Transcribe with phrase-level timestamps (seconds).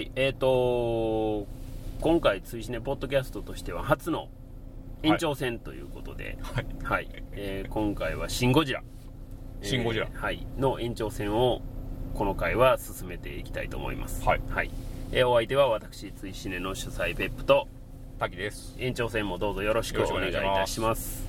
[0.00, 1.46] はい、えーと
[2.00, 4.28] 今回、追試ねポッドキャストとしては初の
[5.02, 6.66] 延長戦ということで、はい。
[6.82, 8.82] はいえー今回は「シン・ゴジラ」
[9.60, 11.60] シンゴジラえーはい、の延長戦を
[12.14, 14.24] この回は進めていきたいと思います。
[14.24, 14.40] はい
[15.12, 17.68] えーお相手は私、追試ねの主催ペップと
[18.18, 18.76] 滝です。
[18.78, 21.28] 延長戦もどうぞよろしくお願いいたします。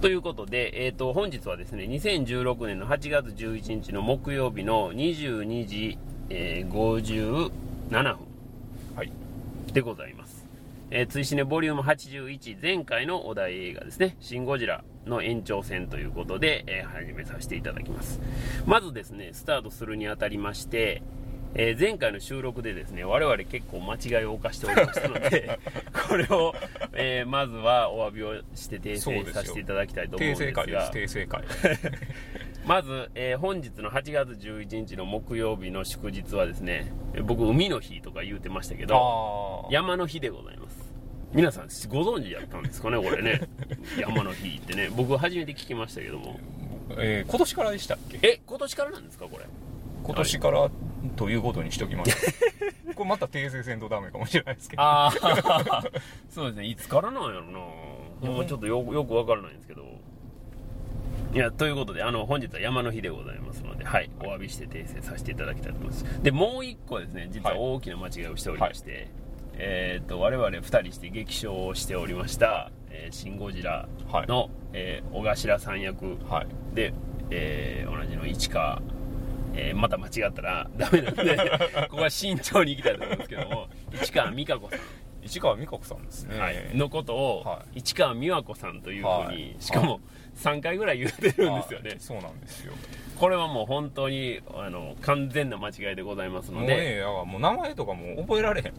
[0.00, 5.98] ということで、えー、と本日はですね2016年の8月11日の木曜日の22時、
[6.30, 8.18] えー57分
[8.96, 9.12] はい。
[9.72, 10.46] でございます。
[10.90, 18.18] えー、追試ねボリューム81前回のお題映画ですね「シン・ゴジラ」の延長戦ということで、えー始めさせていただきます
[18.64, 21.02] まずですねスタートするにあたりまして、
[21.54, 25.58] えー前回の収録でですね我々結構間違いを犯しておりましたので
[26.08, 26.54] これを、
[26.94, 30.98] えーまずはお詫びをして訂正させていただきたいと思うん訂ですが正会です。
[30.98, 31.44] 訂正会。
[32.68, 39.66] まず、えー本日の8月11日の木曜日の祝日はですねえー僕海の日とか言うてましたけど。
[39.70, 40.76] 山の日でございます。
[41.32, 43.40] 皆さんご存知やったんですかねこれね。
[43.98, 44.90] 山の日ってね。
[44.94, 46.38] 僕初めて聞きましたけども。
[46.98, 48.18] えー今年からでしたっけ？
[48.22, 49.46] え今年からなんですかこれ？
[50.04, 50.70] 今年から
[51.16, 52.32] ということにしときました。
[52.94, 54.82] これまた訂正せんとダメかもしれないですけど。
[54.82, 55.84] ああ
[56.28, 56.66] そうですね。
[56.66, 57.58] いつからなんやろな。
[58.30, 59.84] やっぱちょっとよよくわからないんですけど
[61.34, 66.22] いやということであの本日は山の日でございますのではいお詫びして訂正させていただきたいと思います。
[66.22, 67.60] でもう一個ですね実ははい。
[67.60, 69.08] 大きな間違いをしておりまして、
[69.54, 73.88] えっ、と我々2人して激賞をしておりました「えーシン・ゴジラ
[74.26, 76.74] の」えー小頭さん役はい。
[76.74, 76.94] で、
[77.30, 78.80] えー同じの市川、
[79.54, 81.36] えーまた間違ったらダメなんで
[81.90, 83.68] ここは慎重にいきたいと思うんですけども
[84.02, 84.78] 市川美香子さん
[85.28, 86.38] 市川美香子さんですね。
[86.38, 89.54] はい、のことを、は市川美和子さんというふうに、はい。
[89.60, 90.00] しかも
[90.36, 92.72] 3回ぐらい言ってるんですよね、はいそうなんですよ。
[93.18, 98.72] これはもう本当にあの完全な間違いでございますので、もうね、もう名前とかもう覚えられへん。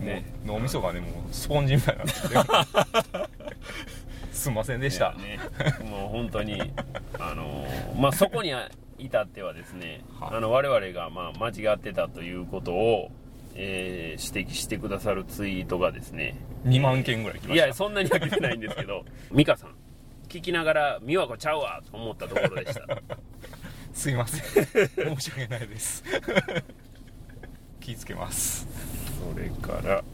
[0.04, 0.24] ね。
[0.46, 2.34] 脳みそがね、もうスポンジみたいになってて。
[4.32, 5.12] すんませんでした。
[5.14, 5.38] ね
[5.90, 6.72] もう本当に
[7.18, 7.66] あの
[7.98, 8.52] まあそこに
[9.04, 10.36] 至ってはですね、はい。
[10.36, 13.10] あの我々がまあ間違ってたということを、
[13.54, 17.66] えー指摘してくださるツイートがですね2万件ぐらい来ました。
[17.66, 19.74] いやそんなには来てないんですけど 美香さん
[20.28, 22.86] 聞きながら美和子ちゃうわと思ったところでした。
[23.92, 24.64] すいません。
[24.64, 26.04] 申し訳ないです。
[27.80, 28.68] 気ぃつけます。
[29.32, 30.04] それから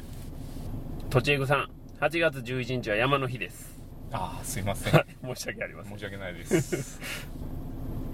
[1.10, 1.70] とちえぐさん
[2.00, 3.78] 8月11日は山の日です。
[4.12, 4.92] ああすいません。
[4.94, 5.92] はい申し訳ありません。
[5.92, 7.00] 申し訳ないです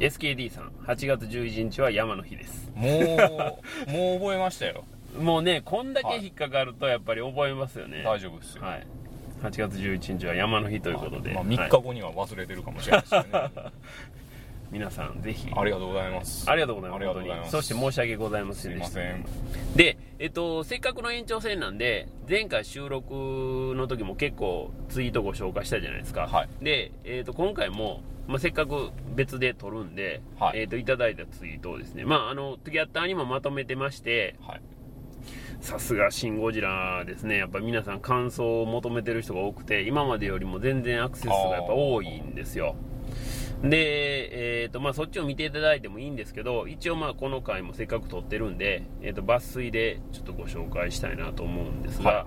[0.02, 2.68] SKD さん8月11日は山の日です。
[2.74, 4.82] もうもう覚えましたよ。
[5.16, 8.02] もうねこんだけ引っかかるとやっぱり覚えますよね。
[8.02, 8.86] 大丈夫ですよ、はい。
[9.42, 11.56] 8月11日は山の日ということで、まあ、はい。
[11.56, 13.50] 3日後には忘れてるかもしれないですけどね、
[14.72, 15.48] 皆さんぜひ。
[15.54, 16.50] ありがとうございます。
[16.50, 16.98] ありがとうございます。
[16.98, 17.52] ありがとうございます。
[17.52, 17.62] 本当に。
[17.62, 19.00] そして申し訳ございませんでした。
[19.00, 19.24] ません。
[19.76, 26.65] で、えっと、せっかくの延長戦なんで前回収録の時も結構ツイートご紹介したじゃないですか、はい。
[26.65, 30.61] で、えっと、今回も、まあ、せっかく別で撮るんで、はい。
[30.61, 34.61] えっと、いただいたツイートをですね、まあ、あのトゥギャッターにもまとめてましてはい。
[35.61, 37.37] さすが「シン・ゴジラ」ですね。
[37.37, 42.77] やっぱ皆さん感想を求めてる人が多くて今までよりも全然アクセスがやっぱ多いんですよ
[43.62, 52.27] で、えーとまあ、そっちを見ていただいてもいいんですけど一応まあこの回もせっかく撮ってるんで、えー、と抜粋でちょっとご紹介したいなと思うんですが、はい。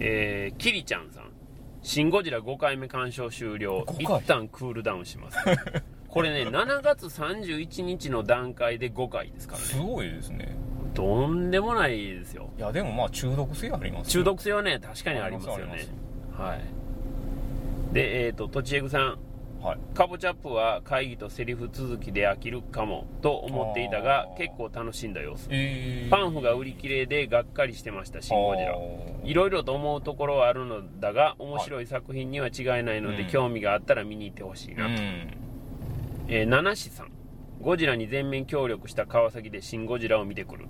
[0.00, 1.30] えーキリちゃんさん
[1.82, 3.84] 「シン・ゴジラ」5回目鑑賞終了。
[3.86, 4.20] 5回？
[4.20, 5.38] 一旦クールダウンします。
[6.08, 9.66] これね7月31日の段階で5回ですからね。
[9.66, 10.56] すごいですね。
[10.94, 12.50] とんでもないですよ。
[12.58, 15.86] いやでもまあ中毒性あります中よ毒性はね確かにありますよね。
[16.36, 17.94] はい。
[17.94, 19.18] でえっ、ととちえぐさん
[19.66, 19.78] はい。
[19.94, 25.48] カボチャップは会議とセリフ続きで飽きるかもと思っていたが結構楽しんだ様子。
[25.50, 28.76] えー、パンフが売り切れでがっかりしてました「シン・ゴジラ」
[29.24, 33.28] いろいろと思うところはあるのだが面白い作品には違いないので、うん。
[33.28, 34.96] 興味があったら見に行ってほしいなと、うん。
[36.28, 37.10] えー七志さん。
[37.60, 40.66] ゴジラに全面協力した川崎で「シン・ゴジラ」を見てくる。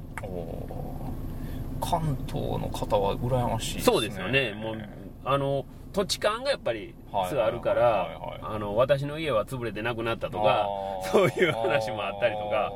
[1.82, 3.92] 関東の方は羨ましいですね。
[3.92, 4.54] そうですよね。
[4.54, 4.88] もう
[5.24, 10.68] あの土地勘がやっぱりあるからはいあの私の家は潰れてなくなったとか
[11.10, 12.72] そういう話もあったりとか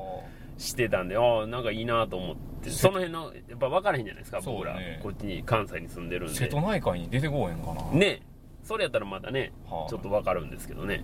[0.59, 2.41] してたんでああなんかいいなと思って。
[2.69, 6.35] その辺のやっぱ分からへんじゃないですか僕ら、ねこっちに関西に住んでるんで。
[6.35, 7.99] 瀬戸内海に出てこうへんかな。
[7.99, 8.21] ね。
[8.63, 11.03] それやったらまたねはあちょっと分かるんですけどね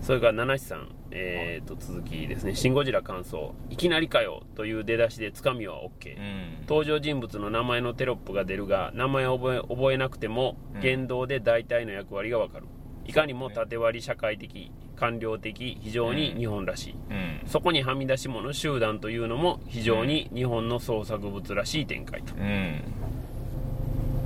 [0.00, 3.54] それから七七さん、えー、と続きですね「シン・ゴジラ感想。
[3.70, 6.60] いきなりかよ」という出だしでつかみは OK、うん。
[6.68, 10.80] 登場人物の名前のテロップが出るが名前を覚え覚えなくてもうん。
[10.80, 12.66] 言動で大体の役割がわかる、
[13.06, 17.40] いかにも縦割り社会的官僚的非常に日本らしい、うん。
[17.46, 22.80] そこにはみ出し物集団というのも非常に日本の創作物らしい展開と、うん。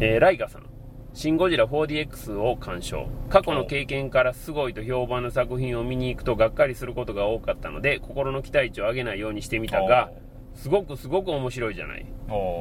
[0.01, 0.63] えーライガさん
[1.15, 3.07] 「シン・ゴジラ 4DX」を鑑賞。
[3.29, 10.11] 過去の経験からすごいと評判の作品を見に行くとがっかりすることが多かったので心の期待値を上げないようにしてみたが
[10.55, 12.07] すごくすごく面白いじゃない。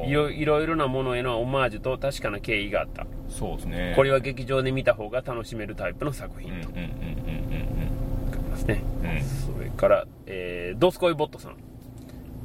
[0.06, 3.06] いろいろいろなものへのオマージュと確かな経緯があった。
[3.28, 3.92] そうですね。
[3.96, 6.68] これは劇場で見た方が楽しめるタイプの作品と。
[6.68, 9.10] うんうんうんうん書きますね、うん。
[9.10, 11.56] うんそれから、えードスコイボットさん。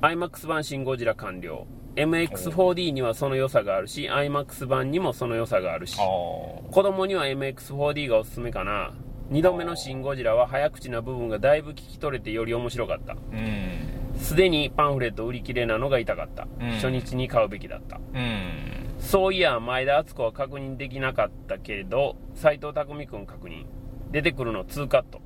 [0.02, 1.66] iMAX 版シン・ゴジラ完了
[1.98, 5.98] MX4D にはその良さがあるし iMAX 版にもその良さがあるし。
[5.98, 8.94] 子供には MX4D がおすすめかな。
[9.32, 13.14] 2度目のシン・ゴジラは早口な部分がだいぶ聞き取れてより面白かった。
[13.14, 14.20] うん。
[14.20, 16.70] すでにパンフレット売り切れなのが痛かった、うん。
[16.74, 18.00] 初日に買うべきだった。
[18.14, 18.96] うん。
[19.00, 23.66] そういや前田敦子は確認できなかったけど斎藤工君確認。
[24.12, 25.20] 出てくるの2カット。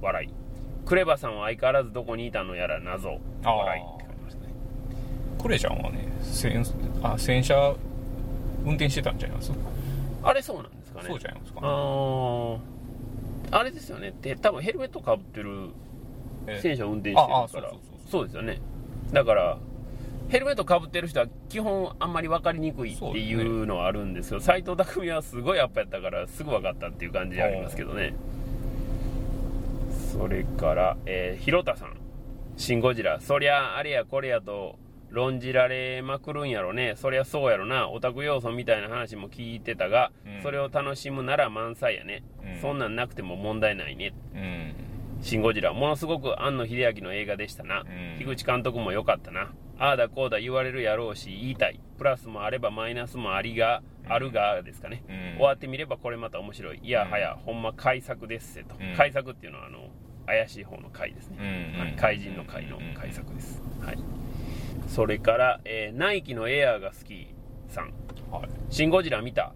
[0.00, 0.28] 笑い。
[0.86, 3.08] クレバさんは相変わらずどこにいたのやら謎。
[3.08, 4.52] 笑いって書いてましたね。
[5.42, 6.64] クレちゃんはね戦
[7.02, 7.74] あ戦車
[8.64, 9.52] 運転してたんちゃいます？
[10.22, 11.08] あれそうなんですかね。
[11.08, 12.58] そうじゃないですかあー。
[13.50, 14.14] あれですよね。
[14.22, 15.68] で多分ヘルメットかぶってる
[16.46, 16.60] え。
[16.62, 17.72] 戦車運転してるから。
[18.10, 18.60] そうですよね。
[19.12, 19.58] だから
[20.28, 28.14] ヘルメットかぶってる人は基本あんまり分かりにくいっていうのはあるんですけど斎、藤工はすごいアップやったからすぐ分かったっていう感じでありますけどね。
[30.12, 31.96] それから、えー、広田さん
[32.56, 34.78] 「シン・ゴジラ」そりゃあれやこれやと
[35.12, 44.74] 論じられまくるんやろねそりゃそうやろなオタク要素みたいな話も聞いてたが、うんそれを楽しむなら満載やね、うんそんなんなくても問題ないねうん
[45.22, 47.82] シン・ゴジラ、ものすごく庵野秀明の映画でしたな。
[47.82, 49.52] うん樋口監督も良かったな。
[49.78, 51.78] ああだこうだ言われるやろうし、言いたい。
[51.96, 55.04] プラスもあればマイナスもありが、あるがですかね。
[55.08, 56.80] うん終わってみればこれまた面白い。
[56.82, 58.74] いやうんはや、ほんま改作ですせと。
[58.80, 59.90] うん改作っていうのは、あの、
[60.26, 61.36] 怪しい方の怪ですね。
[61.40, 63.62] うんはい怪人の怪の改作です。
[63.80, 63.98] はい。
[64.88, 67.34] それから、えーナイキのエアーが好き
[67.68, 67.92] さん。
[68.30, 69.54] はいシン・ゴジラ見た？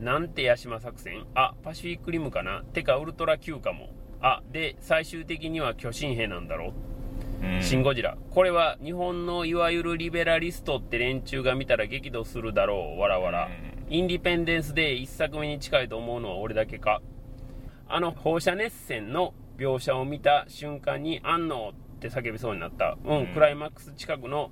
[0.00, 1.26] なんてヤシマ作戦？
[1.34, 2.62] あ、パシフィックリムかな？
[2.72, 3.90] てかウルトラ Q かも。
[4.20, 6.72] あ、で、最終的には巨神兵なんだろ
[7.42, 8.16] うんシン・ゴジラ。
[8.30, 13.00] これは日本のいわゆるリベラリストって連中が見たら激怒するだろう。
[13.00, 13.48] わらわら。
[13.88, 17.00] インディペンデンスデー一作目に近いと思うのは俺だけか。
[17.88, 22.98] あの放射熱線の描写を見た瞬間に、あんのって叫びそうになった。
[23.04, 24.50] うん、うんクライマックス近くの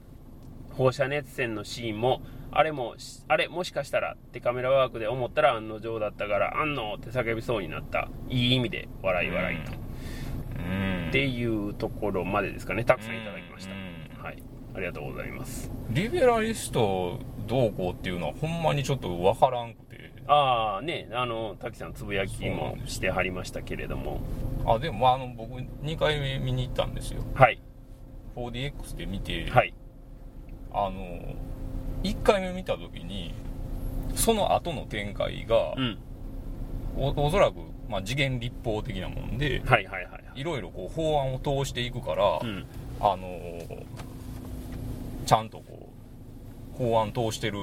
[0.76, 8.08] 放射熱線のシーンも、あれも、しあれ、もしかしたらってカメラワークで思ったら案の定だったから、あんのって叫びそうになった。
[8.28, 9.72] いい意味で、笑い笑いと。
[9.72, 12.84] うんっていうところまでですかね。
[12.84, 13.72] たくさんいただきました。
[13.72, 13.74] う
[14.20, 14.42] んはい。
[14.74, 15.70] ありがとうございます。
[15.90, 24.20] リベラリストどうこうっていうのはほんまにちょっとわからんくてああ、ね、あの、滝さんつぶやきもしてはりましたけれども。
[24.66, 27.60] あでもまああの僕2回目見に行ったんですよはい。
[28.34, 29.72] 4DX で見て、はい。
[30.76, 31.34] あの
[32.02, 33.34] 1回目見た時に
[34.14, 35.98] その後の展開が、うん。
[36.98, 37.56] おおそらく、
[37.90, 40.40] まあ、次元立法的なもんではいはいはい。
[40.40, 42.64] いろいろこう法案を通していくから、うん。
[43.00, 43.60] あの
[45.26, 45.90] ちゃんとこ
[46.74, 47.58] う法案通してる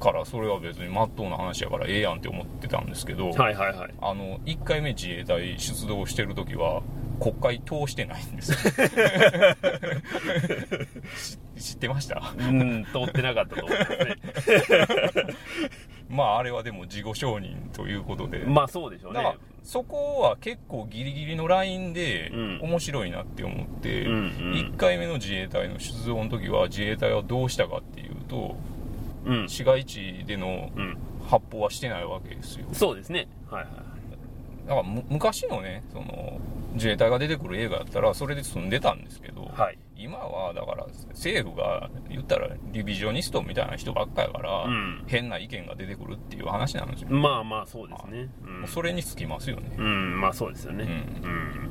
[0.00, 3.94] からそれは別に真っ当な話やからええやんって思ってたんですけど、はいはいはい。
[4.00, 6.82] あの1回目自衛隊出動してる時は
[7.20, 8.58] 国会通してないんですよ
[11.56, 12.32] 知知ってました？
[12.38, 14.16] うん、通ってなかったと思いますね。
[16.08, 19.40] まああれはでも事後承認ということで、まあそうでしょうだからね。
[19.62, 24.20] そこは結構ギリギリのラインでうん面白いなって思って、うんうん
[24.52, 28.56] 1回目の自衛隊の出動の時は自衛隊はどうしたかっていうと
[29.24, 29.48] うん。
[29.48, 30.96] 市街地でのうん。
[31.28, 33.26] 発砲はしてないわけですよそうですね。
[33.50, 33.72] はいはい。
[34.68, 36.40] だからむ昔のねその
[36.74, 39.78] 自衛隊が出てくる映画だったらそれで済んでたんですけど、はい。
[39.98, 48.28] 今はだから政府が言ったらリビジョニストみたいな人ばっかやから、うん変な意見が出てくるっていう話なんですよ、まあまあそうですね。
[48.44, 50.84] うんそれにつきますよね、うん、まあそうですよね。
[51.22, 51.70] ううん。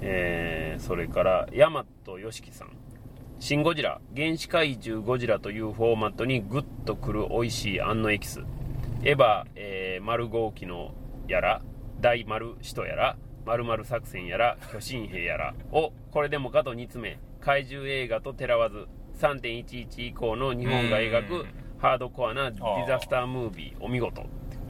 [0.00, 2.70] えー、それから、ヤマトヨシキさん。
[3.40, 8.40] シン・ゴジラ、原始怪獣ゴジラというフォーマットにグッとくる美味しい安のエキス。
[9.02, 10.92] エヴァ、えー、丸号機の
[11.28, 11.62] やら、
[12.00, 13.16] 大丸使徒やら、
[13.48, 18.86] 丸々作戦やら、巨神兵やらを、これでもかと煮詰め、怪獣映画とてらわず、
[19.18, 21.46] 3.11以降の日本が描くうん
[21.78, 24.20] ハードコアなディザスタームービー、お見事。
[24.20, 24.24] い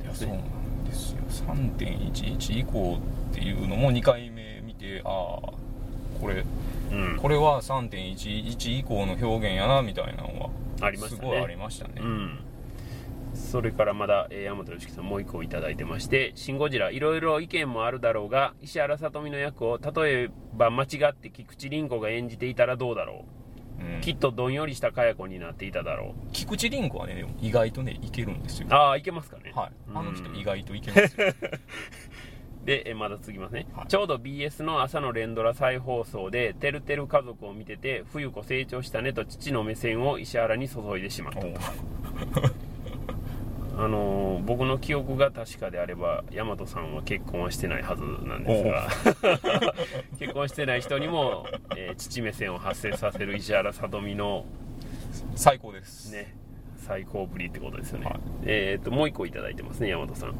[0.07, 2.99] やそうなんですよ3.11以降
[3.31, 5.53] っていうのも2回目見てああ
[6.21, 6.45] これ
[6.93, 7.17] うん。
[7.17, 10.51] これは3.11以降の表現やなみたいなのは
[10.83, 11.23] ありましたね。
[11.23, 12.39] すごいありましたね、うん、
[13.39, 23.25] それからまだ、えー、山本良樹さんもう一個いただいてまして「シン・ゴジラいろいろ意見もあるだろうが石原さとみの役を例えば間違って菊池凛子が演じていたらどうだろ
[23.81, 24.01] う、うん。
[24.01, 28.69] きっとどんよりした佳代子になっていただろ菊池凛子はねでも意外とねいけるんですよ。
[28.71, 29.53] うああいけますかね。
[29.55, 29.71] はい。
[29.95, 31.33] あのうん人意外といけますよ。
[32.65, 33.87] で、えまだ続きますね、はい。
[33.87, 41.41] ちょうど BS の朝の連ドラ再放送で「てるてる家族」を見てて冬子成長したねと父の目線を石原に注いでしまった
[43.79, 48.89] あのー僕の記憶が確かであれば大和さんは結婚はしてないはずなんですが
[50.19, 54.47] 結婚してない人にも、えー父目線を発生させる石原さとみの
[55.37, 56.13] 最高です。
[56.13, 56.35] ね
[56.77, 58.21] 最高ぶりってことですよね、はい。
[58.47, 60.35] えーっともう一個いただいてますね大和さん。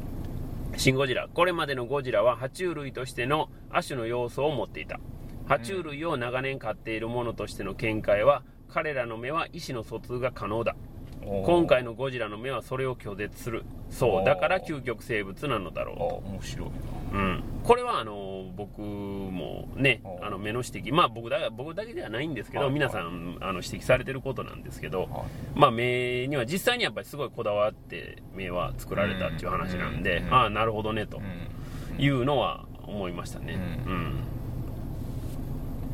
[0.75, 1.27] シン・ゴジラ。
[1.33, 4.99] これまでのゴジラは爬虫類としての亜種の要素を持っていた。
[5.47, 10.75] 爬虫類を長年飼っているものとしての見解は彼らの目は意思の疎通が可能だ
[11.25, 13.63] 今回のゴジラの目はそれを拒絶する。
[13.89, 16.67] そうだから究極生物なのだあろ面白い
[17.13, 17.19] な。
[17.19, 20.93] う、うん、これはあの僕もねおあの目の指摘。
[20.93, 25.09] まあ僕だ僕だけではないんですけど、はい皆さんあの指摘されてることなんですけど、はい。
[25.55, 30.27] まあ、目には実際にやっぱりすごいこだわって目は作られたっていう話なんで、うん。
[30.27, 32.03] うんああなるほどねとうん。
[32.03, 34.19] いうのは思いましたね、ううん。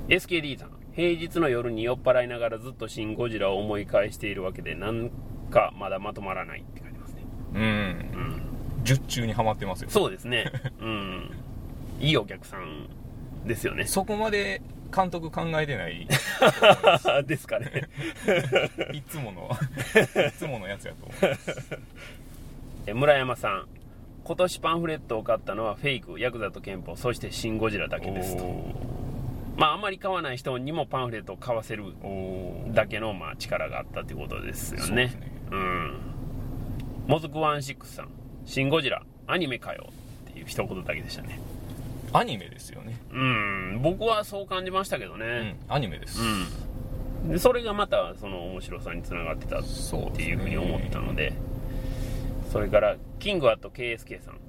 [0.08, 5.12] SKD さん平日の夜に酔っ払いながらずっと「シン・ゴジラ」を思い返しているわけでなん
[5.52, 7.24] かまだまとまらないって書いてますね、
[7.54, 7.62] うん。
[7.62, 7.64] う
[8.82, 9.90] ん、術中にはまってますよ。
[9.90, 10.52] そうですね。
[10.80, 11.32] うん。
[12.00, 12.88] いいお客さん
[13.46, 13.86] ですよね。
[13.86, 14.62] そこまで
[14.96, 16.08] 監督考えてない。
[17.28, 17.90] ですかね。
[18.94, 19.50] いつもの
[20.28, 21.38] いつものやつやと思う。
[22.88, 23.68] え村山さん。
[24.24, 28.95] 今年パンフレットを買ったのはフェイクヤクザと憲法そしてシン・ゴジラだけですと
[29.58, 31.94] まああんまり買わない人にもパンフレットを買わせる
[32.74, 35.14] だけのまあ力があったということですよね。
[35.50, 35.94] そうん。
[37.08, 38.10] もずくワンシックスさん
[38.46, 39.04] 「シン・ゴジラ。
[39.28, 39.88] アニメかよ」
[40.30, 41.40] っていう一言だけでしたね。
[42.14, 43.00] アニメですよね。
[43.12, 43.80] うん。
[43.82, 45.20] 僕はそう感じましたけどうん。
[45.20, 46.22] ねアニメです。
[46.22, 49.64] うん、でそれがまたその面白さにつながってたっ
[50.16, 51.34] ていうふうに思ったので。
[52.52, 54.40] それからキングアット KSK さん。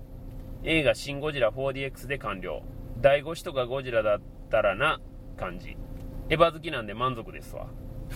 [0.63, 2.63] 映画「シン・ゴジラ 4DX」で完了。
[3.01, 5.00] 第5子とかゴジラだったらな
[5.37, 5.76] 感じ。
[6.29, 7.67] エヴァ好きなんで満足ですわ。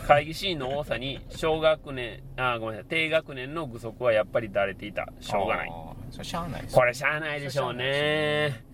[0.06, 5.08] 会議シーンの多さに 小学年あごめんなさい低学年の具足はやっぱりだれていた。
[5.20, 5.72] しょうがない。
[6.10, 8.64] それしゃあないこれしゃあないでしょうね。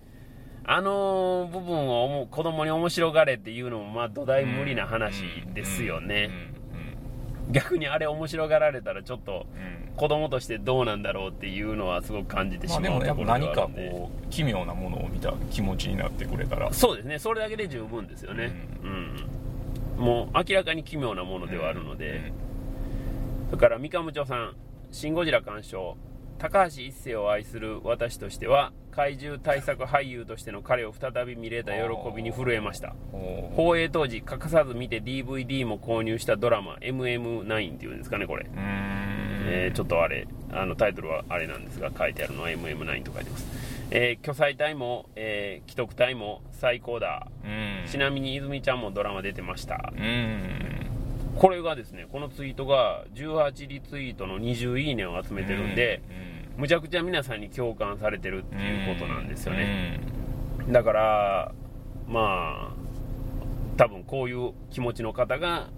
[0.69, 5.23] あの部分を子供に面白がれっていうのもまあ土台無理な話
[5.53, 6.29] ですよね
[7.51, 9.61] 逆にあれ面白がられたらちょっとうん。
[9.61, 16.71] うんうん子供としてどうなんだろうっていうのはすごく感じてしままあでも何かこう奇妙なものを見た気持ちになってくれたら。
[16.71, 17.17] そうですね。
[17.17, 18.53] それだけで十分ですよね。
[18.83, 19.27] うん、
[19.97, 22.31] もう明らかに奇妙なものではあるので、
[23.49, 24.55] それから三上町さん
[24.93, 25.97] 「シン・ゴジラ」鑑賞
[26.37, 31.81] 高橋一生を愛する私としては怪獣対策俳優としての彼を再び見れた喜
[32.15, 32.95] びに震えました。
[33.55, 40.27] 放映当時欠かさず見て DVD も購入したドラマ MM9 っていうんですかねこれ、えーちょっとあれ。
[40.51, 43.45] あのタイトルはあれなんですが書いてあるのは MM9 と書いてます、
[43.91, 47.27] えー、巨彩隊も、えー、既得隊も最高だ。
[47.43, 47.87] うん。
[47.87, 49.93] ちなみに泉ちゃんもドラマ出てました。
[49.95, 50.96] うん
[51.37, 56.01] これがですねこのツイートが18リツイートの20いいねを集めてるんで、
[56.57, 59.99] むちゃくちゃ皆さんに共感されてるっていうことなんですよね、
[60.69, 61.51] だから
[62.07, 62.75] まあ
[63.77, 65.69] 多分こういう気持ちの方が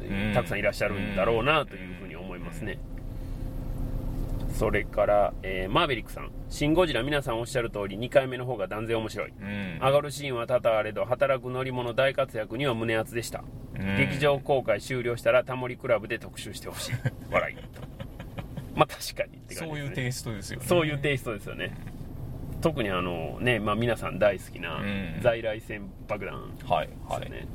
[0.00, 0.34] うん。
[0.34, 2.78] たくさんいらっしゃるんだろうなというふうに思いますね、
[4.54, 9.32] それから、えーマーベリックさん「シン・ゴジラ」皆さんおっしゃる通り2回目の方が断然面白い。
[9.40, 9.46] うん。
[9.46, 13.44] うん上がるシーンは多々あれど働く乗り物大活躍には胸熱でした、
[13.74, 13.96] うん。
[13.96, 16.92] 劇場公開終了したらタモリクラブで特集してほしい。
[17.30, 17.56] 笑い。
[18.76, 20.66] まあ確かにって感じね、そういうテイストですよね。
[20.66, 21.76] そういうテイストですよね。
[22.60, 25.20] 特にあのね、まあ、皆さん大好きなうん。
[25.20, 26.34] 在来線爆弾
[26.66, 27.46] はいですはいよね、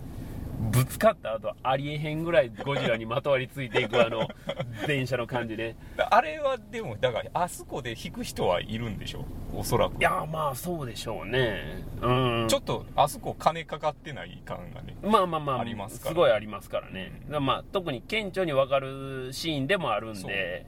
[0.59, 4.27] ぶつかった後ありえへんぐらいゴジラにまとわりついていくあの
[4.87, 5.75] 電車の感じね。
[6.09, 9.25] あれはでもだからあそこで引く人はいるんでしょ？
[9.55, 9.97] おそらく。
[9.99, 11.83] いやまあそうでしょうね。
[12.01, 12.47] うん。
[12.49, 16.15] ちょっとあそこ金かかってない感がねまあまあまあありますから。
[16.15, 17.45] ごいありますからね、うん。
[17.45, 20.65] まあ特に顕著に分かるシーンでもあるんで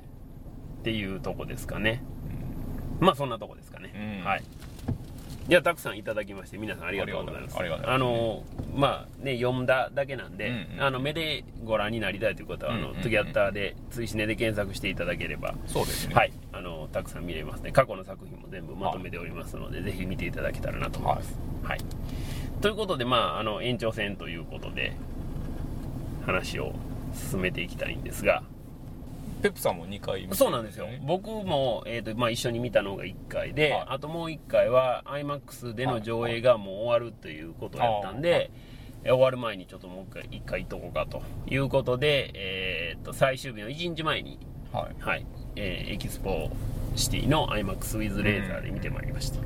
[0.80, 2.02] っていうとこですかね。
[3.02, 4.26] まあそんなとこですかね、うん。
[4.26, 4.44] はい
[5.50, 7.58] いやたくさんいただきまして皆さんありがとうございます。
[7.86, 8.44] あの
[8.74, 16.16] まあね読んだだけなんで、うんうんあの目でご覧になりたいという方は、あのうんうんうんトゥギャッターで追試ねで検索していただければそうですね。
[16.16, 17.72] はいあのたくさん見れますね。
[17.72, 21.80] 過去の作品も全部まとめておりますので、ぜひ見ていただけたらなと思います、はい。
[22.62, 24.94] ということでまああの延長戦ということで
[26.26, 26.74] 話を
[27.14, 28.44] 進めていきたいんですが
[29.42, 30.86] ペップさんも2回見てるそうなんですよ。
[30.88, 31.02] ね。
[31.06, 33.86] 僕も、えーとまあ、一緒に見たのが1回で、はい。
[33.90, 38.50] あともう1回は IMAX での上映がもう終わるということやったんで、はい。
[39.04, 44.38] え終わる前にちょっともう1回一回行っとこうかということで、えーと最終日の1日前に、
[44.72, 45.04] はい。
[45.04, 46.50] はいえーエキスポ
[46.96, 49.40] シティの IMAX ウィズレーザーで見てまいりました。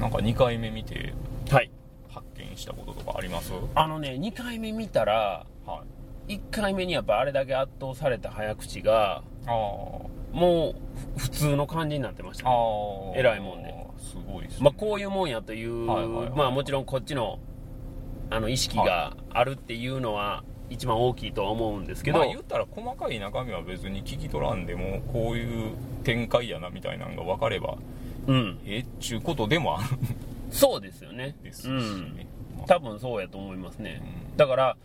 [0.00, 1.12] なんか2回目見て
[1.50, 1.70] はい。
[2.08, 3.52] 発見したこととかあります？
[3.74, 5.93] あのね、2回目見たら、はい
[6.28, 10.74] 1回目にやっぱあれだけ圧倒された早口が、も
[11.16, 12.50] うふ普通の感じになってました、ね。
[12.50, 13.18] あー。
[13.18, 13.74] 偉いもんで。
[13.98, 14.64] すごいですね。
[14.64, 16.30] まあ、こういうもんやという、はいはいはい。
[16.30, 17.38] まあ、もちろんこっちの
[18.30, 25.72] あの意識があるっていうのは一番大きいとは思うんですけど、まあ言ったら細かい中身は別に聞き取らんでもこういう
[26.04, 27.76] 展開やなみたいなのが分かれば
[28.26, 29.88] うん、えっちゅうことでもある。
[30.50, 31.36] そうですよね。
[31.40, 32.26] んですしうん。
[32.66, 34.00] 多分そうやと思いますね、
[34.32, 34.36] うん。
[34.36, 34.76] だから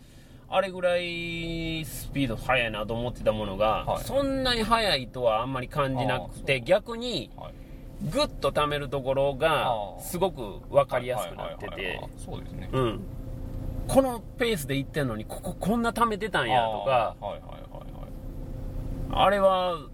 [0.52, 4.04] あれぐらいスピード速いなと思ってたものが、はい。
[4.04, 7.54] そんなに速いとはあんまり感じなくて逆にはい。
[8.10, 11.74] グッと溜めるところがすごく分かりやすくなってて。
[11.74, 12.68] はいそうですね。
[12.72, 13.00] うん。
[13.86, 17.16] このペースで行ってんのにこここんな溜めてたんやとか
[19.12, 19.89] あれは、あ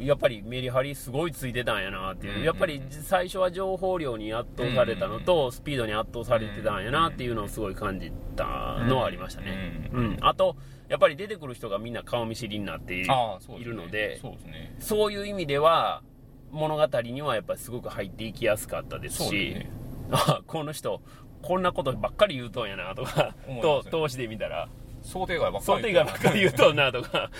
[0.00, 8.44] やっぱりメリハリすごいついてたんやなっていう、うんやっぱり最初は情報量に圧倒されたのと、スピードに圧倒されてたんやなっていうのをすごい感じた
[8.86, 9.90] のはありましたね。
[9.92, 10.56] ううんん、あと、
[10.88, 14.76] やっぱり出てくる人がみんな顔見知りになっているので、そうですね。
[14.78, 16.02] そういう意味では、
[16.50, 19.70] 物語にはやっぱりすごく入っていきやすかったですし、ね。
[20.10, 21.02] あこの人、
[21.42, 24.68] こんなことばっかり言うとんやなとか、と通しで見たら、
[25.02, 27.30] 想定外ばっかり想定外ばっかり言うとんなとか。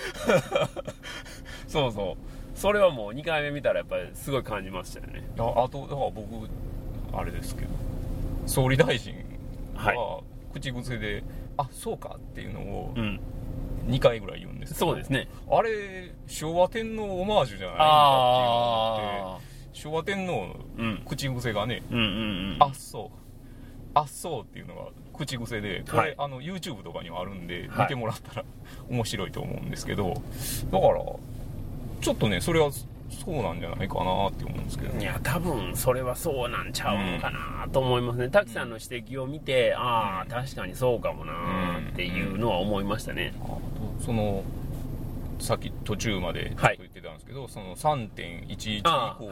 [1.67, 5.23] そうそうそれはもう2回目見たらやっぱりすごい感じましたよね。
[5.37, 6.49] ああとだから僕
[7.13, 7.69] あれですけど
[8.45, 9.15] 総理大臣
[9.75, 10.21] はは
[10.53, 11.23] 口癖で
[11.55, 13.19] 「あそうか」っていうのをうん。
[13.87, 15.29] 2回ぐらい言うんですけどそうですね。
[15.49, 19.45] あれ昭和天皇オマージュじゃないんだっていうのがああって
[19.79, 21.01] 昭和天皇のうん。
[21.05, 23.17] 口癖がねうんうんうん「あそう」
[23.95, 24.81] 「あそう」っていうのが
[25.13, 26.15] 口癖でこれ、はい。
[26.17, 27.85] あの YouTube とかにもあるんではい。
[27.85, 28.45] 見てもらったら
[28.89, 31.01] 面白いと思うんですけどだから
[32.01, 32.85] ちょっとねそれはそ
[33.27, 38.29] うなんじゃないかなって思うんですけどいや多分それはそうなんちゃうのかなと思いますね。
[38.29, 41.33] 滝さんの指摘を見てああ確かにそうかもな
[41.91, 43.33] っていうのは思いましたね。
[43.43, 43.59] あと
[44.05, 44.43] その
[45.39, 49.31] さっき途中までちょっとはい言ってたんですけど、その3.11以あ降の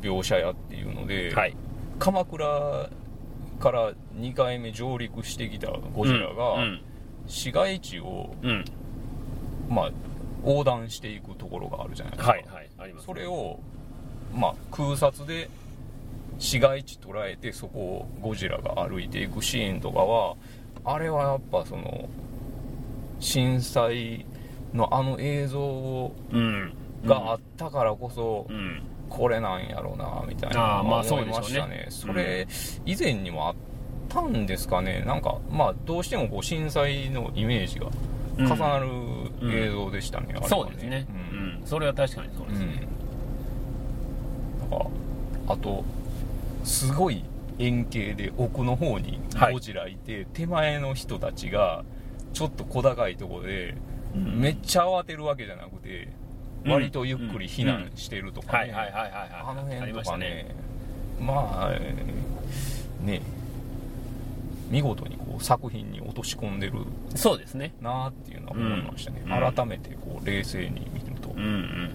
[0.00, 1.54] 描写やっていうので、はい。
[1.98, 2.90] 鎌倉
[3.60, 6.80] から2回目上陸してきたゴジラが、うん。
[7.28, 8.64] 市街地を、うんうん。
[9.68, 9.90] まあ、
[10.44, 13.06] 横断していくところがあるじゃないですか、はいはいあります。
[13.06, 13.58] それを、
[14.34, 15.48] まあ、空撮で
[16.38, 20.34] 市街地捉えてそこをゴジラが歩いていくシーンとかは
[20.84, 22.08] あれはやっぱその
[23.20, 24.26] 震災
[24.74, 26.72] のあの映像をうん。
[27.04, 28.82] があったからこそう、ん。
[29.08, 31.86] これなんやろうなみたいあなーまあ思いましたね。
[31.90, 32.46] それ
[32.86, 33.54] 以前にもあっ
[34.08, 35.02] たんですかね。
[35.06, 37.88] なんかまあどうしてもこう震災のイメージが
[38.38, 38.88] 重なる
[39.50, 41.06] 映像でしたね、あれはそうですね。
[41.32, 41.62] ううん。
[41.62, 42.86] んそれは確かにそうですね。
[44.64, 44.86] うん、なんか
[45.48, 45.84] あと
[46.64, 47.24] すごい
[47.58, 49.52] 円形で奥の方にはい。
[49.54, 51.84] ゴジラいて、手前の人たちが
[52.32, 53.74] ちょっと小高いところで、
[54.14, 54.40] うん。
[54.40, 56.08] めっちゃ慌てるわけじゃなくて、
[56.64, 56.72] うん。
[56.72, 59.28] 割とゆっくり避難してるとかね、はいはいはいはいはい。
[59.50, 60.26] あの辺とかましたね。
[60.28, 60.54] ね
[61.20, 63.22] まあえーね
[64.72, 66.78] 見事にこう作品に落とし込んでる
[67.14, 67.74] そうですね。
[67.82, 69.54] なっていうのは思いましたね、うん。
[69.54, 71.90] 改めてこう冷静に見ると、うんうん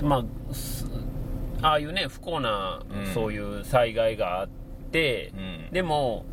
[0.00, 0.08] うん。
[0.08, 0.86] まあす
[1.60, 3.12] ああいうね不幸なうん。
[3.12, 4.48] そういう災害があっ
[4.92, 5.72] て、うん。
[5.72, 6.24] でも、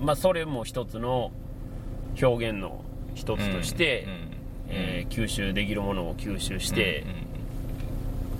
[0.00, 1.30] まあ、それも一つの
[2.20, 2.84] 表現の
[3.14, 4.10] 一つとして、うん。
[4.10, 4.18] うん。
[4.68, 7.04] えー吸収できるものを吸収して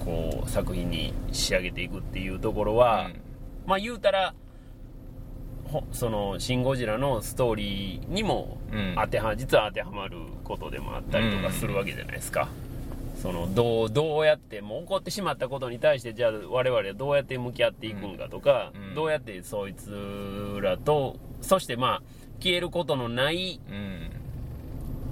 [0.01, 3.11] うん、こう作品に仕上げていくっていうところは、
[3.67, 4.42] まあ言うたらほ
[5.93, 8.95] その「シン・ゴジラ」のストーリーにもうん。
[8.97, 12.49] 当ては実は当てはまることでもあったりとかするわけじゃないですか、
[13.21, 18.95] そのどうどうやってもう起こってしまったことに対してじゃあ我々はどうやって向き合っていくんかとか、うん。
[18.95, 19.91] どうやってそいつ
[20.61, 22.03] らとそしてまあ
[22.41, 24.11] 消えることのないうん。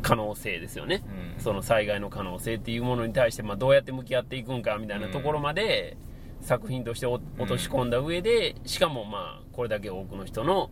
[0.02, 1.02] 可能性ですよね、
[1.36, 1.42] うん。
[1.42, 5.98] その災害の可能性っていうものに対して、まあ、どうやって向き合っていくんかみたいなところまで
[6.42, 10.70] 作品としてお落とし込んだ上でしかもまあこれだけ多くの人の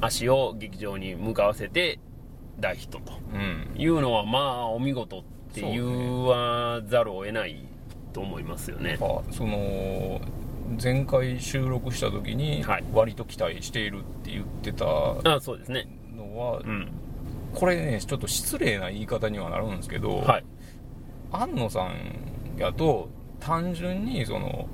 [0.00, 1.98] 足を劇場に向かわせて
[2.58, 3.12] 大ヒットと。
[3.32, 3.74] うん。
[3.76, 5.22] いうのはまあお見事っ
[5.54, 7.64] て言わざるを得ない
[8.12, 8.98] と思いますよね。
[9.30, 10.20] その
[10.82, 12.84] 前回収録した時にはい。
[12.92, 14.84] 割と期待しているって言ってた
[15.24, 15.86] あそうですね。
[16.16, 16.88] のは、うん。
[17.54, 20.44] これねちょっと失礼な言い方にはなるんですけど、はい。
[21.30, 23.08] 安野さんやと
[23.44, 24.68] 単純にその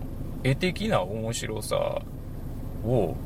[0.44, 2.02] 絵的な面白さ
[2.84, 3.16] を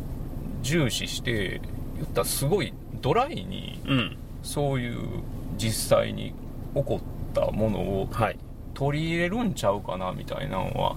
[0.63, 1.61] 重視して
[1.97, 4.17] 言ったらすごいドライにうん。
[4.43, 4.99] そういう
[5.57, 6.35] 実際に
[6.75, 8.39] 起こったものをはい。
[8.75, 10.97] 取り入れるんちゃうかなみたいなのは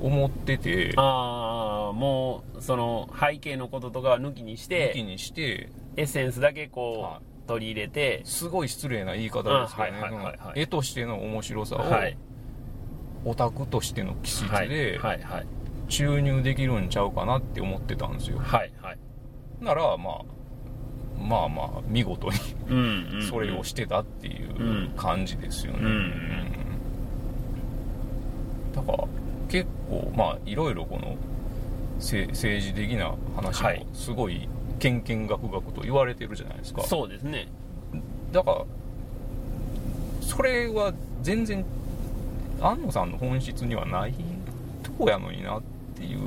[0.00, 0.92] 思ってて。
[0.96, 7.48] ああもうその背景のこととかは抜きにし抜きてにしてエッセンスだけこう、はい。
[7.48, 8.22] 取り入れて。
[8.24, 9.98] すごい失礼な言い方ですけどね。
[10.00, 10.38] あはいはいはいはい。
[10.40, 12.16] その絵としての面白さをはい
[13.24, 14.98] オタクとしての気質はいで
[15.88, 18.38] 注入できるんちゃうかなって思ってたんですよ。
[18.38, 18.98] はいはい。
[19.60, 20.24] ならまあ
[21.20, 22.36] まあまあ見事に
[23.28, 26.52] それをしてたっていう感じですよね、うんうん。
[28.74, 29.04] だから
[29.48, 31.16] 結構まあいろいろこの
[31.98, 33.80] せ政治的な話はい。
[33.80, 37.48] もすごいけんけんがくがくと言われてるじゃないですか、そうですね。
[38.32, 38.64] だから
[40.22, 41.64] それは全然
[42.60, 44.14] 安野さんの本質にはない
[44.82, 45.62] とこやのになっ
[45.96, 46.20] ていう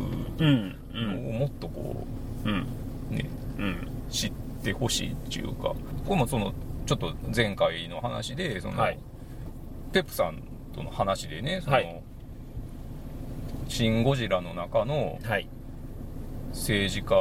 [0.93, 2.05] のをもっとこ
[2.45, 2.67] うん
[3.11, 3.87] うねうん。
[4.09, 4.31] 知っ
[4.63, 5.73] てほしいっていうか
[6.05, 6.53] これもその
[6.85, 8.99] ちょっと前回の話でその、はい。
[9.91, 10.41] ペップさん
[10.75, 12.01] との話でねその、はい。
[13.67, 15.47] シン・ゴジラの中のはい。
[16.51, 17.15] 政治家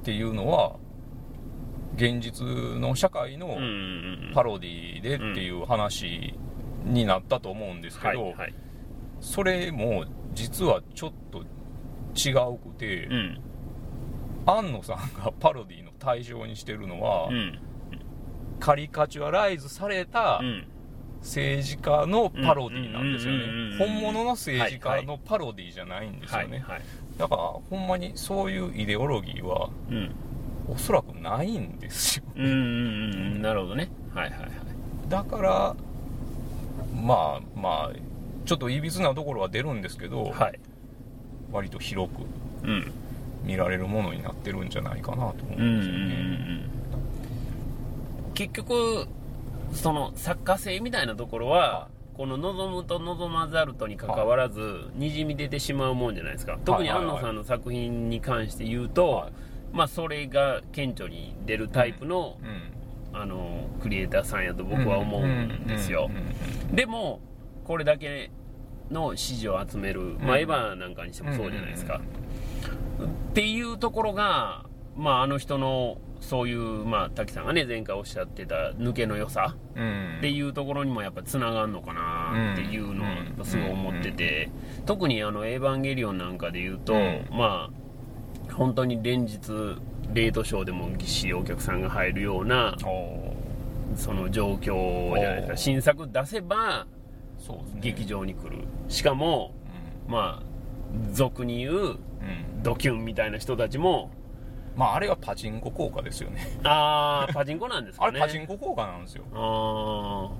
[0.00, 0.76] っていうのは
[1.96, 2.46] 現実
[2.78, 3.56] の社会の
[4.34, 6.34] パロディでっていう話
[6.86, 8.54] になったと思うんですけど、はいはい。
[9.20, 11.42] それも実はちょっと
[12.16, 13.40] 違うくて、うん。
[14.46, 17.58] 安野さんがパロディの対象にしてるのは、うん。
[18.60, 20.66] カリカチュアライズされたうん。
[21.22, 23.78] 政治家のパロディなんですよね。
[23.78, 26.82] 本物の政治家のパロディじゃないんですよね、はいはい。
[27.18, 30.14] だからほんまにそういうイデオロギーはうん。
[30.68, 32.24] おそらくないんですよ。
[32.36, 32.54] うんうんう
[33.38, 33.42] ん。
[33.42, 33.88] なるほどね。
[34.14, 34.50] はいはいはい。
[35.08, 35.76] だから
[37.02, 37.96] まあまあ
[38.44, 40.58] ちょっといびつなところは出るんですけど、はい。
[41.52, 42.22] 割と広く
[42.64, 42.92] うん。
[43.44, 46.70] 見られるものになってるんじゃないかなと思ううんんうんうんですよね、うん
[48.34, 49.06] 結局
[49.72, 56.58] その作家性みたいなところはこの望むと望まざるとにかかわらずにじみ出てしまうもんじゃないですか。
[56.64, 56.98] 特にはい。
[56.98, 59.32] はいはい安野さんの作品に関して言うと、はい。
[59.72, 62.36] まあそれが顕著に出るタイプの,、
[63.12, 63.18] うん。
[63.18, 66.22] あのクリエイターさんやと僕は思うんですよ、うんうん
[66.72, 67.20] でも
[67.64, 68.30] これだけ
[68.90, 70.40] の支持を集める、まあ、うん。
[70.40, 72.26] エヴァなんかにしてもそうじゃないですか、うん
[72.96, 74.64] っていうところが、
[74.96, 80.14] まあ、あの人のそういう、まあ、滝さんがね前回おっしゃってた抜けの良さうん。
[80.18, 83.04] っていうところにもやっぱつながるのかなっていうの
[83.38, 84.48] をすごい思ってて。
[84.86, 87.26] 特にあの「エヴァンゲリオン」なんかで言うと、うん。
[87.30, 89.50] まあ本当に連日
[90.14, 92.74] レートショーでもぎっしりお客さんが入るような
[93.96, 96.86] その状況じゃないですか新作出せば
[97.80, 98.64] 劇場に来る。
[98.88, 99.54] しかも
[100.06, 100.46] まあ
[101.12, 101.96] 俗に言う
[102.62, 104.10] ドキュンみたいな人たちも
[104.76, 106.58] まああれはパチンコ効果ですよね。
[106.64, 108.20] ああパチンコなんですかね。
[108.20, 109.24] あれパチンコ効果なんですよ。
[109.32, 110.30] あ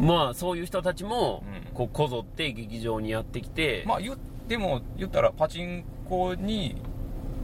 [0.00, 0.04] ー。
[0.04, 1.74] まあそういう人たちもうん。
[1.74, 4.16] こうこぞって劇場にやってきて、まあ言
[4.48, 6.76] でも言ったらパチンコに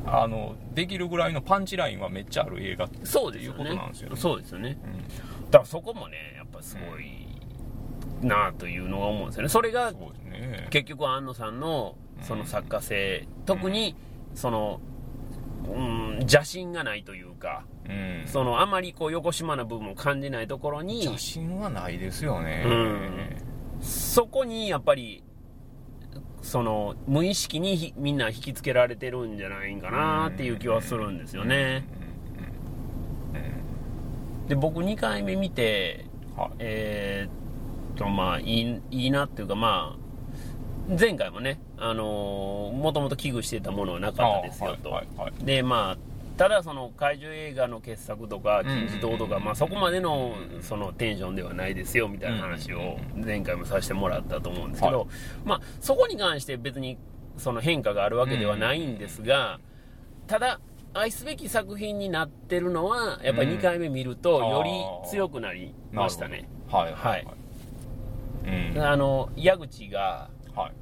[0.07, 3.71] あのできるぐらいのパンチラインはめっちゃある映画っていうこそうですよね。
[3.71, 4.17] となんですよね。
[4.17, 4.79] そうですよね。
[4.85, 5.51] うん。
[5.51, 7.27] だからそこもねやっぱすごい
[8.23, 9.49] なあというのは思うんですよね。
[9.49, 9.93] それが
[10.71, 13.97] 結局安野さんのその作家性、特に
[14.35, 14.81] その
[15.67, 18.27] うん邪心がないというかうん。
[18.27, 23.37] そのあまりこう横島な部分を感じないところに写真はないですよねうん
[23.83, 25.23] そこにやっぱり
[26.45, 31.85] その無意識にひみんな引きつけられてるんじゃないんかなっていう気はするんですよね。
[34.47, 36.05] で僕2回目見て
[36.59, 45.01] えーっとまあいいいいなっていうかまあ前回もねあのもともと危惧してたものはなかったですよと、
[45.43, 55.09] でまあただその怪獣映画の傑作とか金字塔とか、うんまあ、そこまでのそのテンションではないですよみたいな話を前回もさせてもらったと思うんですけど、はい。
[55.45, 56.99] まあ、そこに関して別に
[57.37, 59.61] その変化があるわけではないんですが、
[60.27, 60.61] ただ
[60.93, 64.71] 愛すべき作品になってるのはやっぱり2回目見るとうんより
[65.11, 66.49] 強くなりましたね。
[66.69, 67.27] はいはい
[68.75, 68.83] うん。
[68.83, 70.73] あの矢口がはい。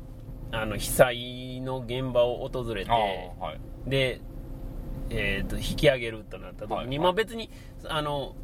[0.54, 3.52] あの被災の現場を訪れては
[3.86, 3.90] い。
[3.90, 4.20] で、
[5.10, 6.98] えーと引き上げるとなった時に、はいはい。
[6.98, 7.50] まあ、別に
[7.88, 8.34] あの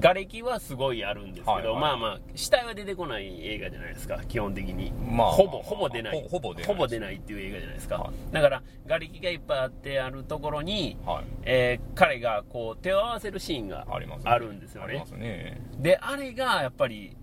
[0.00, 1.80] 瓦礫はすごいあるんですけど、はいはい。
[1.80, 6.22] まあまあ死体は出てこない映画じゃないですか基本的に、まあほぼほぼ出ない。
[6.22, 11.24] ほほぼ出ないほぼ出ないっていう映画じゃないですか、はだから瓦礫がいっぱいあってあるところに、はい。
[11.44, 14.88] えー彼がこう手を合わせるシーンがあるんですよね。
[14.88, 15.60] ありますね。
[15.78, 17.16] であれがやっぱり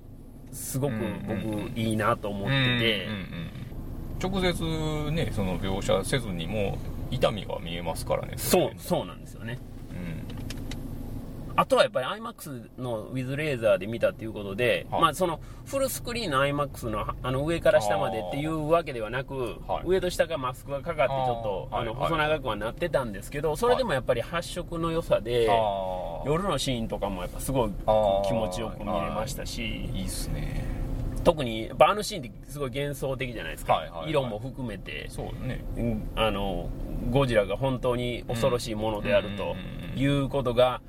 [0.51, 0.93] すごく
[1.27, 3.51] 僕いいなと思ってて、うんうんうん
[4.21, 6.77] 直接ねその描写せずにも
[7.11, 9.59] 痛みが見えますからねそうそうなんですよね。
[9.91, 10.23] うん。
[11.55, 15.01] あとはやっぱり iMAX のウィズレーザーで見たっていうことで、はい。
[15.01, 19.83] まあそのフルスクリーンの iMAX のあの上から下までっていうわけではなく、はい。
[19.85, 25.49] 上と下がマスクがかかってちょっとあの細長くはなってたんですけどそれでもやっぱり発色の良さで、
[26.25, 27.71] 夜のシーンとかもやっぱすごい
[28.25, 29.61] 気持ちよく見れましたし。
[29.93, 30.70] いいっすね
[31.23, 34.09] 特にやっぱあのシーンってすごい幻想的じゃないですか、はいはいはい。
[34.09, 35.07] 色も含めて。
[35.09, 35.63] そうね。
[35.77, 36.69] うんあの
[37.09, 39.55] ゴジラが本当に恐ろしいものであると
[39.95, 40.81] いうことが、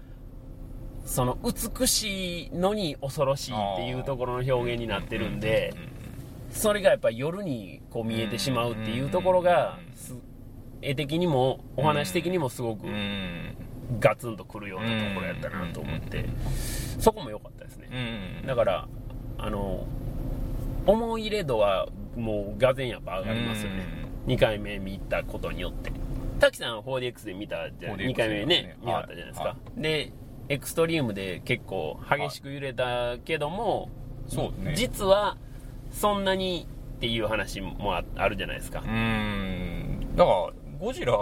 [1.04, 5.74] その美しいのに恐ろしいっていうところの表現になってるんで、
[6.50, 10.14] それがやっぱり夜にこう見えてしまうっていうところが、す
[10.82, 12.86] 絵的にもお話的にもすごく
[14.00, 16.28] ガツンとくるようなところやったなと思って、
[16.98, 17.88] そこも良かったですね。
[18.40, 18.46] うん。
[18.46, 18.88] だから、
[19.38, 19.86] あの、
[20.86, 23.86] 思い入れ度はもうがぜんやっぱ上がりますよね。
[24.26, 25.92] 2回目見たことによって。
[26.38, 29.48] 滝さんは 4DX で見たじゃん、4DX 2回目ねね、見はったじゃないですか。
[29.48, 30.12] はで、
[30.48, 33.90] エクストリームで結構激しく揺れたけども、
[34.28, 35.36] そうね実は
[35.90, 36.66] そんなに
[36.96, 38.88] っていう話もああるじゃないですかう。
[38.88, 41.14] んだからゴジラ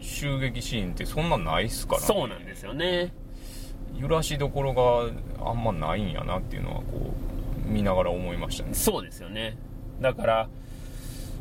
[0.00, 3.12] 襲撃シーンってそんなないっすから、ね、そうなんですよね。
[3.96, 7.33] 揺らしどころがあんまないんやなっていうのはこう
[7.64, 8.74] 見ながら思いましたね。
[8.74, 9.56] そうですよね。
[10.00, 10.48] だから、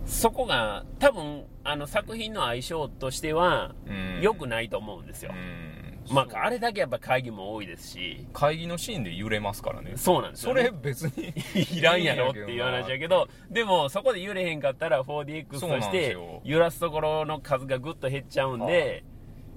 [0.06, 4.22] そこが多分あの作品の相性としてはうん。
[4.22, 5.32] 良くないと思うんですよ。
[5.34, 5.84] うん。
[6.14, 9.94] まあ、あれだけやっぱ会議も多いですし、会議のシーンで揺れますからね。
[9.96, 10.62] そうなんですよ、ね。
[10.66, 11.34] それ別に
[11.78, 19.06] いらんやろっていう話やけど、でもそこで揺れへんかったら 4DX そうとして揺らすところの数がぐっと減っちゃうんで、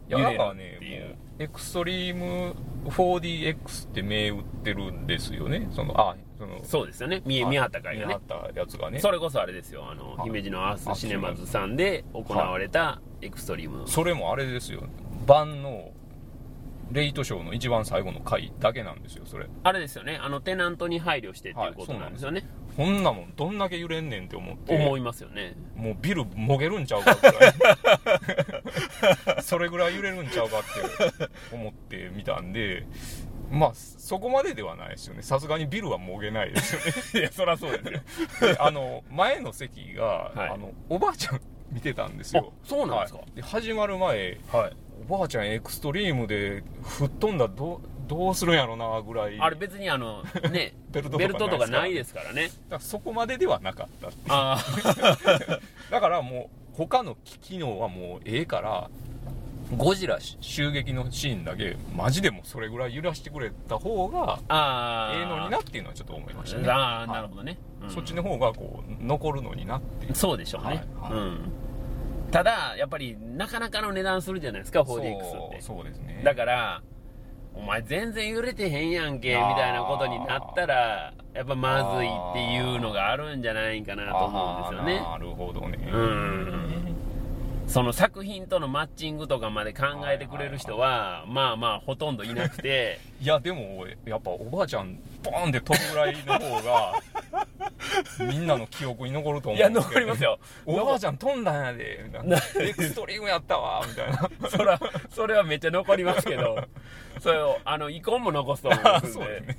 [0.09, 1.17] 揺れるっていう。
[1.39, 2.55] エクストリーム
[2.87, 5.69] 4DX って銘打ってるんですよね。
[5.73, 7.23] そのあそのそうですよね。
[7.25, 8.19] 見え、見張った会がね見張。
[8.19, 13.87] ったやつがねそれこそあれですよ、あの、はい姫路のアースシネマズさんで行われたエクストリーム。
[13.87, 14.85] それもあれですよ
[15.27, 15.91] 晩の
[16.93, 22.47] レイトショーの一番最後の回だけなんですよそれあれですよね、あのテナントに配慮してっていうことなんですよね。
[22.77, 25.55] こんなもんどんだけ揺れんねんって思って思いますよね。
[25.75, 32.87] もうビルもげるんちゃうかぐらいそれぐらい揺れるんちゃうかって思ってみたんで
[33.51, 35.23] まあそこまでではないですよね。
[35.23, 36.75] さすがにビルはもげないです
[37.15, 37.21] よね。
[37.21, 37.83] いや、そりゃそうで
[38.39, 38.53] すよ。
[38.53, 40.05] であの前の席が、
[40.35, 40.51] はい。
[40.51, 42.53] あのおばあちゃん見てたんですよ。
[42.53, 43.19] あそうなんですか？
[43.21, 43.31] はい。
[43.37, 44.73] で始まる前はい。
[45.09, 49.39] おばあちゃんエクストリームで吹っ飛んだらどうどうするんやろなぐらい。
[49.39, 52.45] あれ別にあの、ね、 ベルトとかベルトとかないですからね。
[52.45, 54.11] だからそこまでではなかった。
[54.29, 54.59] あ
[55.91, 58.91] だからもう他の機能はもうええから
[59.75, 65.13] ゴジラ襲撃のシーンだけマジでもうそれぐらい揺らしてくれた方があ。
[65.15, 67.59] ええのになっていうのはちょっと思いましたねああ、はいなるほどね。
[67.83, 70.69] うんそっちの方がこう残るのになってそうでしょうね。
[70.69, 70.75] は
[71.11, 71.39] いはいうん。
[72.31, 75.61] ただ、やっぱり、なかなかの値段するじゃないですか、4DX って。
[75.63, 76.83] そうそうですねだから、
[77.55, 85.01] お前全然揺れてへんやんけ、みたいなことになったら、やっぱまずいっていうのがあるんじゃないかなと思うんですよね。
[85.01, 86.56] なるほどねうん
[87.67, 97.03] その作品とのマッチングとかまで考えてくれる人は、まあまあほとんどいなくて、 いやでもやっぱおばあちゃんボーンって飛ぶぐらいの方が
[98.21, 100.01] みんなの記憶に残ると思いや、うんですけど。
[100.01, 100.39] 残りますよ。
[100.67, 102.03] おばあちゃん飛んだんやで。
[102.05, 103.83] みたいなエクストリームやったわ。
[103.87, 104.49] みたいな。
[104.49, 106.59] それは、それはめっちゃ残りますけど、
[107.21, 109.59] それを、あの、イコンも残すと思いますん そうでね、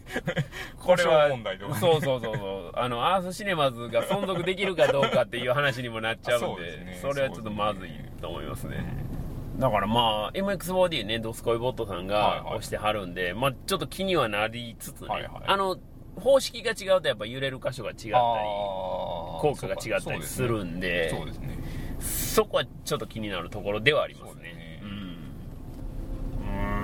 [0.79, 1.79] これは故障問題とかね。
[1.79, 6.99] そうそうそうそう、あの、アースシネマズが存続できるかどうかっていう話にもなっちゃうんで、ね。
[7.01, 9.07] それはちょっとまずいと思いますね。
[9.57, 12.39] だからまあ、MX4D ね、ドスコイボットさんはいがはい。
[12.57, 15.31] 押してはるんで、まあちょっと気にはなりつつね、はいはい。
[15.47, 15.77] あの、
[16.19, 21.57] 方式が違うとやっぱ揺れる箇所が違ったり、効効果が違ったりするんで、そうですね。
[21.99, 24.79] そこはちょっと気になるところではありますね。
[24.81, 24.93] そうん。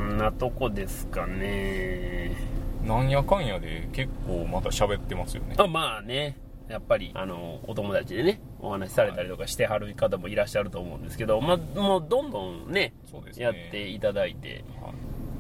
[0.08, 2.36] うーんなとこですかね。
[2.84, 5.56] なんやかんやで結構また喋ってますよね。
[5.58, 12.94] あまあね、やっぱり、あの、お友達でね、お話しされたりとかしてはる方もいらっしゃると思うんですけど、まあ、もうどんどんね、ね。
[13.38, 14.94] やっていただいて、はい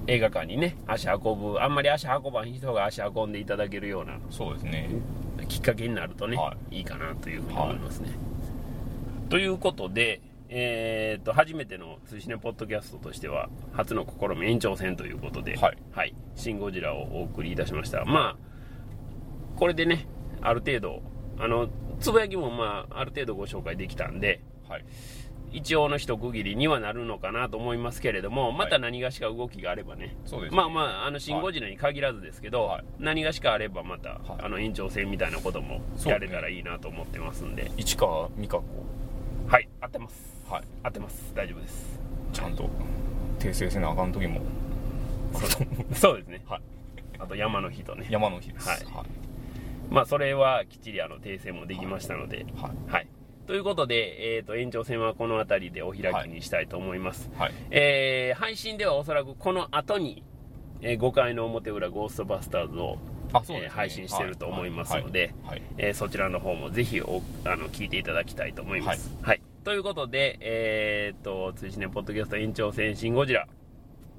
[0.08, 4.90] 映画館にね、足運ぶ、あんまり足運ばん人が足運んでいただけるようなそうですね。
[5.48, 6.82] きっかけになるとね、、はい。
[6.82, 8.10] いかなというふうに思いますね。
[9.30, 16.14] ということで、えー、と初めての「寿司ねポッドキャスト」としては初の試み延長戦ということで「はい。
[16.36, 18.06] シン・ゴジラ」をお送りいたしました。
[18.06, 18.38] まあ
[19.56, 20.08] これでね
[20.42, 21.02] ある程度
[21.40, 24.86] あのつぶやきもまあある程度ご紹介できたんではい
[25.54, 30.58] 一応の一区切りにはなるのかなと思いますけれどもまた何がしか動きがあればね、そうですね。
[30.58, 32.84] まあまああの「シン・ゴジラ」に限らずですけど、はい。
[33.00, 34.20] 何がしかあればまた、はい。
[34.44, 38.64] あの延長戦みたいなこともやれたらいいなと思ってますんで、市川美香子。
[39.48, 40.44] はい合ってます。
[40.50, 40.64] はい。
[40.84, 41.34] 合ってます。
[41.36, 42.00] 大丈夫です。
[42.34, 42.70] ちゃんと
[43.40, 44.42] 訂正せなあかん時も。
[45.94, 46.18] そう。
[46.18, 46.42] ですね。
[46.48, 46.62] はい。
[47.20, 48.08] あと山の日とね。
[48.10, 48.68] 山の日です。
[48.68, 48.80] はい。
[49.90, 52.46] まあそれはきっちりあの訂正もできましたので。
[52.56, 52.92] はい。
[52.92, 53.08] はい、
[53.46, 57.54] ということで、えー、と延長戦はこの辺りでお開きにしたいと思います、はい。
[57.72, 60.24] えー配信ではおそらくこの後に、
[60.82, 62.98] えー5回の表裏ゴーストバスターズを、
[63.34, 63.66] あそうですね。
[63.66, 65.50] えー配信してると思いますので、はい。
[65.52, 65.62] はい。
[65.78, 69.42] えーそちらの方もぜひおあの聞いていただきたいと思います、はい。
[69.64, 73.48] ということで、えー、と追試ねポッドキャスト延長戦シン・ゴジラ。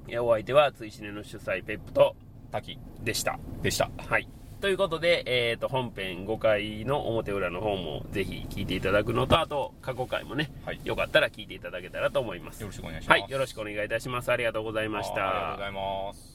[0.07, 2.15] えーお相手は追試ねの主催ペップと
[2.51, 2.79] 滝。
[3.03, 3.39] でした。
[3.63, 3.89] でした。
[3.97, 4.27] はい。
[4.61, 10.81] ということで、えー、と本編5回の表裏の方もぜひ聞いていただくのとあと過去回もね、はい。
[10.83, 12.61] よかったら聞いていただけたらと思います。
[12.61, 13.19] よろしくお願いします。
[13.21, 14.31] はいよろしくお願いいたします。
[14.31, 15.21] ありがとうございました。
[15.21, 16.34] あありがとうございます